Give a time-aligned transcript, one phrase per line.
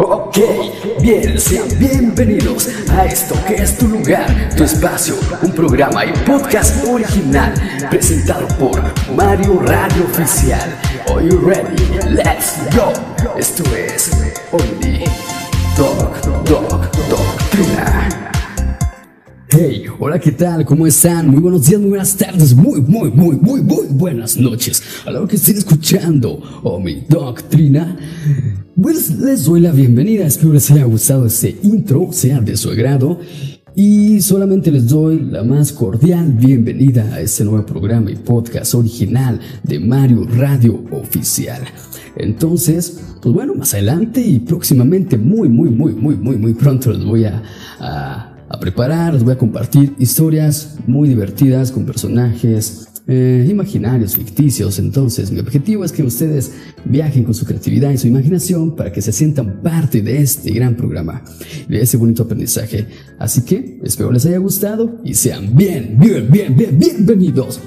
[0.00, 0.38] Ok,
[1.02, 6.86] bien, sean bienvenidos a esto que es tu lugar, tu espacio, un programa y podcast
[6.86, 7.52] original
[7.90, 8.80] presentado por
[9.16, 10.72] Mario Radio Oficial.
[11.10, 11.74] Are you ready?
[12.08, 12.92] Let's go.
[13.36, 14.12] Esto es
[14.52, 15.02] Only
[15.76, 17.97] Dog, Dog, Doctrina.
[19.60, 20.64] Hey, hola, ¿qué tal?
[20.64, 21.32] ¿Cómo están?
[21.32, 24.80] Muy buenos días, muy buenas tardes, muy, muy, muy, muy, muy buenas noches.
[25.04, 27.96] A la que estén escuchando oh, mi doctrina,
[28.80, 30.26] pues les doy la bienvenida.
[30.26, 33.18] Espero les haya gustado este intro, sea de su agrado.
[33.74, 39.40] Y solamente les doy la más cordial bienvenida a este nuevo programa y podcast original
[39.64, 41.64] de Mario Radio Oficial.
[42.14, 47.04] Entonces, pues bueno, más adelante y próximamente, muy, muy, muy, muy, muy, muy pronto les
[47.04, 54.16] voy a a preparar, les voy a compartir historias muy divertidas con personajes eh, imaginarios,
[54.16, 54.78] ficticios.
[54.78, 56.52] Entonces, mi objetivo es que ustedes
[56.84, 60.76] viajen con su creatividad y su imaginación para que se sientan parte de este gran
[60.76, 61.24] programa,
[61.68, 62.86] de ese bonito aprendizaje.
[63.18, 67.60] Así que espero les haya gustado y sean bien, bien, bien, bien, bienvenidos